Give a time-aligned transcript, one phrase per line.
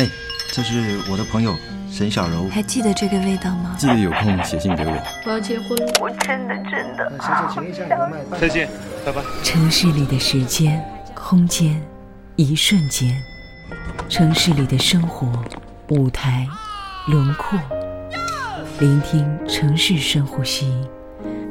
[0.00, 0.08] 哎，
[0.50, 1.54] 这是我的朋友
[1.90, 3.76] 沈小柔，还记得这个味道吗？
[3.78, 4.92] 记得有空写信给我。
[5.26, 7.62] 我要结婚，我真的真的好想
[8.40, 8.66] 再见，
[9.04, 9.20] 拜拜。
[9.44, 10.82] 城市里的时间、
[11.14, 11.78] 空间，
[12.36, 13.10] 一瞬间；
[14.08, 15.30] 城市里的生活、
[15.88, 16.48] 舞台、
[17.06, 17.58] 轮廓。
[18.78, 20.72] 聆听城市深呼吸，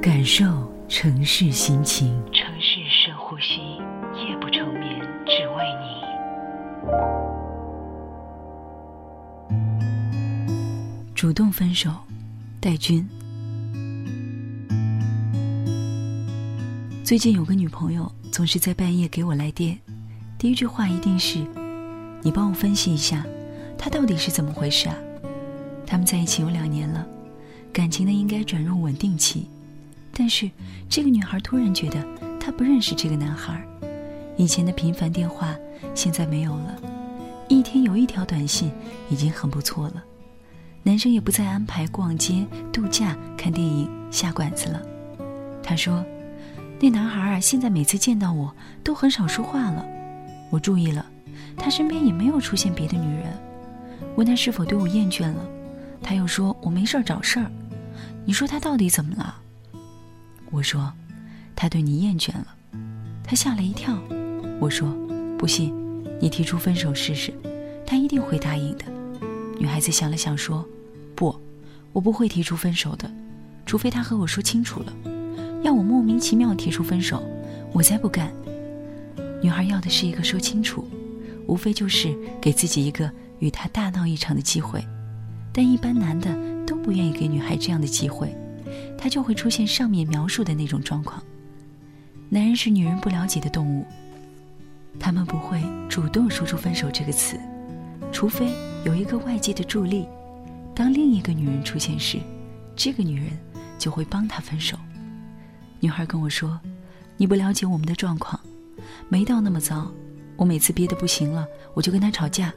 [0.01, 0.43] 感受
[0.87, 2.19] 城市心情。
[2.33, 3.77] 城市深呼吸，
[4.15, 5.99] 夜不成眠，只为你。
[11.19, 11.91] 主动分手，
[12.61, 13.05] 戴军。
[17.03, 19.77] 最近有个女朋友总是在半夜给我来电，
[20.37, 21.45] 第一句话一定是
[22.23, 23.25] ：“你帮我分析一下，
[23.77, 24.95] 他到底是怎么回事啊？”
[25.85, 27.05] 他们在一起有两年了。
[27.73, 29.49] 感情呢应该转入稳定期，
[30.13, 30.49] 但是
[30.87, 32.01] 这个女孩突然觉得
[32.39, 33.61] 她不认识这个男孩，
[34.37, 35.53] 以前的频繁电话
[35.93, 36.81] 现在没有了，
[37.49, 38.71] 一天有一条短信
[39.09, 40.01] 已经很不错了。
[40.83, 44.81] 男生也不再安排逛街、度假、看电影、下馆子了。
[45.61, 46.03] 他说
[46.79, 49.85] ：“那男孩啊，现在每次见到我都很少说话了。
[50.49, 51.05] 我注意了，
[51.57, 53.25] 他身边也没有出现别的女人。
[54.15, 55.45] 问他是否对我厌倦了，
[56.01, 57.51] 他又说我没事儿找事儿。”
[58.25, 59.35] 你说他到底怎么了？
[60.51, 60.91] 我说，
[61.55, 62.47] 他对你厌倦了。
[63.23, 63.97] 他吓了一跳。
[64.59, 64.89] 我说，
[65.37, 65.73] 不信，
[66.19, 67.33] 你提出分手试试，
[67.85, 68.85] 他一定会答应的。
[69.59, 70.65] 女孩子想了想说，
[71.13, 71.35] 不，
[71.93, 73.11] 我不会提出分手的，
[73.65, 74.93] 除非他和我说清楚了。
[75.61, 77.21] 要我莫名其妙提出分手，
[77.73, 78.33] 我才不干。
[79.43, 80.87] 女孩要的是一个说清楚，
[81.45, 84.83] 无非就是给自己一个与他大闹一场的机会。
[85.53, 86.49] 但一般男的。
[86.69, 88.31] 都不愿意给女孩这样的机会，
[88.95, 91.19] 他就会出现上面描述的那种状况。
[92.29, 93.83] 男人是女人不了解的动物，
[94.99, 97.39] 他们不会主动说出分手这个词，
[98.11, 98.51] 除非
[98.85, 100.07] 有一个外界的助力。
[100.75, 102.17] 当另一个女人出现时，
[102.75, 103.27] 这个女人
[103.77, 104.77] 就会帮他分手。
[105.79, 106.59] 女孩跟我说
[107.17, 108.39] ：“你不了解我们的状况，
[109.09, 109.91] 没到那么糟。
[110.37, 112.53] 我每次憋得不行了，我就跟他吵架，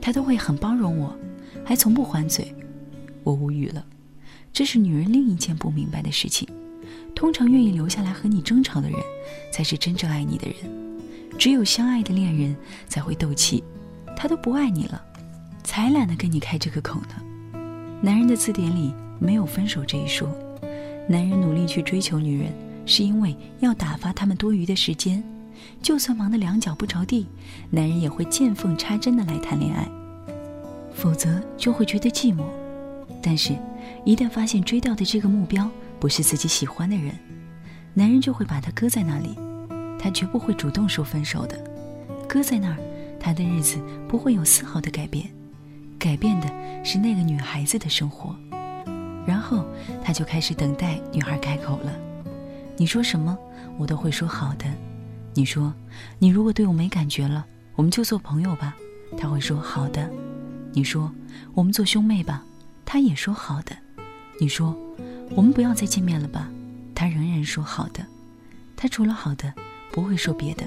[0.00, 1.16] 他都会很包容我，
[1.64, 2.54] 还从不还嘴。”
[3.24, 3.84] 我无语了，
[4.52, 6.46] 这是女人另一件不明白的事情。
[7.14, 8.98] 通常愿意留下来和你争吵的人，
[9.50, 10.56] 才是真正爱你的人。
[11.38, 12.54] 只有相爱的恋人
[12.88, 13.64] 才会斗气，
[14.16, 15.02] 他都不爱你了，
[15.62, 17.60] 才懒得跟你开这个口呢。
[18.00, 20.28] 男人的字典里没有分手这一说。
[21.08, 22.52] 男人努力去追求女人，
[22.86, 25.22] 是因为要打发他们多余的时间。
[25.82, 27.26] 就算忙得两脚不着地，
[27.70, 29.86] 男人也会见缝插针的来谈恋爱，
[30.94, 32.44] 否则就会觉得寂寞。
[33.22, 33.54] 但是，
[34.04, 37.14] 一旦发现追到的这个目标不是自己喜欢的人，
[37.94, 39.36] 男人就会把他搁在那里，
[39.98, 41.58] 他绝不会主动说分手的。
[42.28, 42.76] 搁在那儿，
[43.24, 45.26] 他的日子不会有丝毫的改变，
[45.98, 48.36] 改变的是那个女孩子的生活。
[49.26, 49.64] 然后，
[50.04, 51.90] 他就开始等待女孩开口了。
[52.76, 53.34] 你说什么，
[53.78, 54.66] 我都会说好的。
[55.32, 55.72] 你说，
[56.18, 57.46] 你如果对我没感觉了，
[57.76, 58.76] 我们就做朋友吧。
[59.16, 60.06] 他会说好的。
[60.74, 61.10] 你说，
[61.54, 62.44] 我们做兄妹吧。
[62.84, 63.74] 他也说好的，
[64.38, 64.76] 你说
[65.34, 66.50] 我们不要再见面了吧？
[66.94, 68.04] 他仍然说好的，
[68.76, 69.50] 他除了好的
[69.90, 70.64] 不会说别的。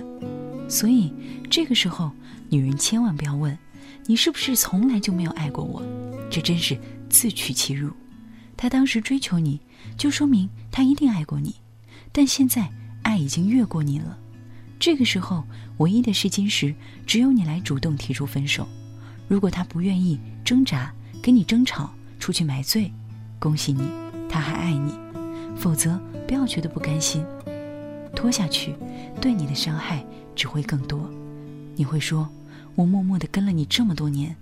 [0.70, 1.14] 所以
[1.50, 2.12] 这个时候，
[2.50, 3.58] 女人千万不要问
[4.06, 5.82] 你是不是从来就没有爱过我，
[6.30, 6.78] 这真是
[7.10, 7.92] 自取其辱。
[8.56, 9.60] 他当时追求你，
[9.98, 11.56] 就说明他一定爱过你，
[12.12, 12.70] 但现在
[13.04, 14.18] 爱已经越过你了。
[14.80, 15.44] 这个时候，
[15.78, 16.74] 唯一的试金石
[17.06, 18.68] 只有你来主动提出分手。
[19.28, 21.92] 如果他不愿意挣扎，跟你争吵。
[22.20, 22.92] 出去买醉，
[23.38, 23.88] 恭喜你，
[24.28, 24.92] 他还爱你；
[25.56, 27.24] 否则，不要觉得不甘心，
[28.16, 28.76] 拖下去，
[29.22, 31.10] 对你的伤害只会更多。
[31.76, 32.28] 你会说
[32.76, 34.36] ：“我默默的跟了你这么多年。”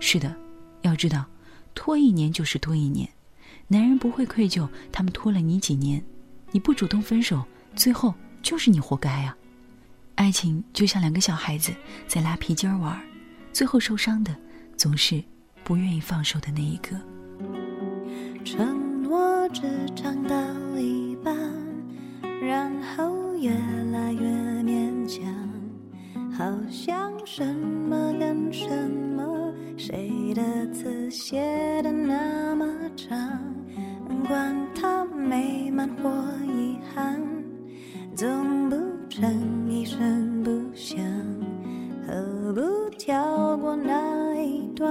[0.00, 0.34] 是的，
[0.82, 1.24] 要知道，
[1.74, 3.08] 拖一年就是多一年。
[3.68, 6.02] 男人不会愧疚，他们拖了你几年，
[6.50, 7.44] 你不主动分手，
[7.76, 9.36] 最后就是你活该啊！
[10.16, 11.72] 爱情就像两个小孩子
[12.08, 13.00] 在拉皮筋玩，
[13.52, 14.34] 最后受伤的
[14.76, 15.22] 总是
[15.62, 16.96] 不愿意放手的那一个。
[18.44, 19.62] 承诺只
[19.94, 20.36] 唱到
[20.76, 21.36] 一半，
[22.40, 23.50] 然后越
[23.92, 24.20] 来越
[24.62, 25.24] 勉强，
[26.32, 30.42] 好像什么跟什么，谁的
[30.72, 32.66] 词写的那么
[32.96, 33.16] 长，
[34.26, 36.10] 管它美满或
[36.46, 37.20] 遗憾，
[38.14, 38.76] 总不
[39.08, 40.98] 成一声不响，
[42.06, 44.88] 何不跳过那一段？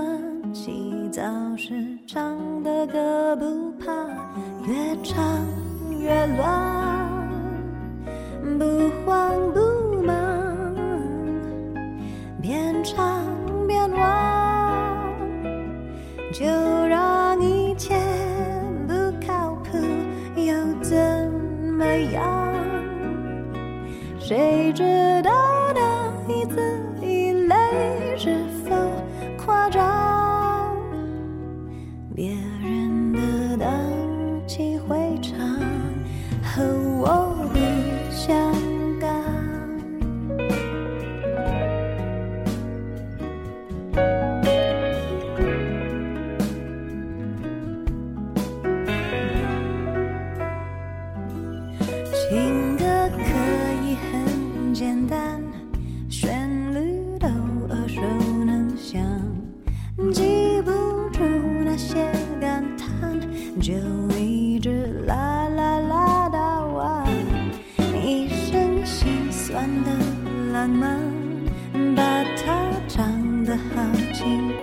[0.53, 1.23] 洗澡
[1.57, 3.91] 时唱的歌不怕，
[4.67, 5.23] 越唱
[5.99, 6.78] 越乱，
[8.59, 8.65] 不
[9.05, 10.75] 慌不忙
[12.41, 13.25] 边唱
[13.65, 15.17] 边忘
[16.33, 16.68] 就
[56.09, 57.27] 旋律都
[57.69, 58.01] 耳熟
[58.43, 58.99] 能详，
[60.11, 60.71] 记不
[61.11, 61.23] 住
[61.63, 62.11] 那些
[62.41, 63.19] 感叹，
[63.61, 63.73] 就
[64.17, 67.05] 一直啦啦啦的晚，
[68.03, 69.91] 一生心酸的
[70.51, 70.99] 浪漫，
[71.95, 74.58] 把它唱得好听。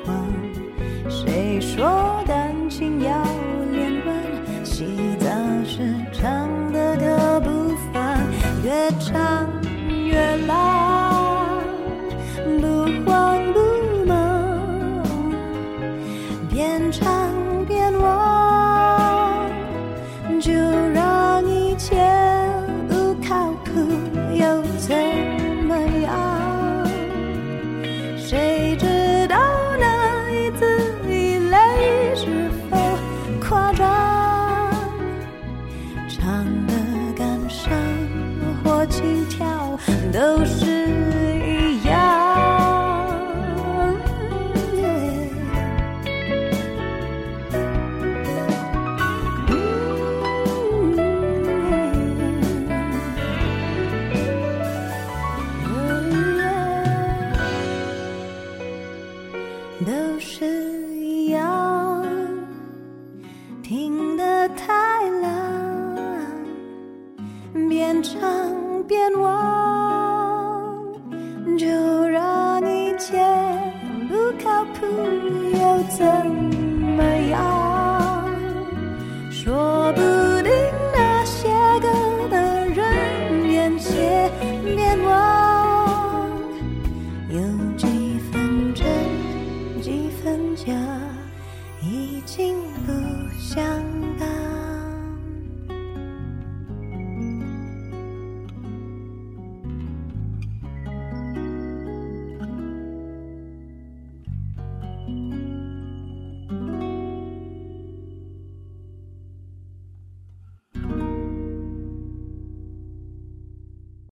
[75.96, 76.45] sun